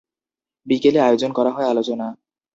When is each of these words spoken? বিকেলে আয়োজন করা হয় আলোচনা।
বিকেলে 0.67 0.99
আয়োজন 0.99 1.31
করা 1.33 1.51
হয় 1.51 1.67
আলোচনা। 1.67 2.07